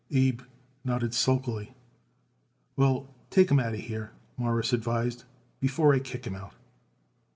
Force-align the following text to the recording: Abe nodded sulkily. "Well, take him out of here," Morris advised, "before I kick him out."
Abe 0.09 0.41
nodded 0.83 1.13
sulkily. 1.13 1.75
"Well, 2.75 3.07
take 3.29 3.51
him 3.51 3.59
out 3.59 3.75
of 3.75 3.81
here," 3.81 4.13
Morris 4.35 4.73
advised, 4.73 5.25
"before 5.59 5.93
I 5.93 5.99
kick 5.99 6.25
him 6.25 6.33
out." 6.33 6.55